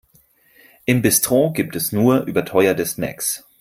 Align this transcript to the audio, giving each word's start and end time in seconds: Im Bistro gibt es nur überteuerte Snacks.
Im 0.85 1.03
Bistro 1.03 1.53
gibt 1.53 1.75
es 1.75 1.91
nur 1.91 2.21
überteuerte 2.23 2.87
Snacks. 2.87 3.45